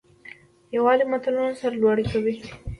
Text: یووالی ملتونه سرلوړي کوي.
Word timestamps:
یووالی 0.75 1.03
ملتونه 1.11 1.41
سرلوړي 1.59 2.05
کوي. 2.11 2.35